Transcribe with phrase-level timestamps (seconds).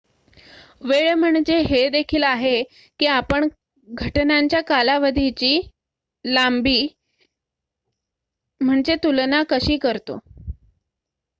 [0.81, 2.61] वेळ म्हणजे हे देखील आहे
[2.99, 3.47] की आपण
[3.89, 5.59] घटनांच्या कालावधीची
[6.25, 6.87] लांबी
[9.03, 10.17] तुलना कशी करतो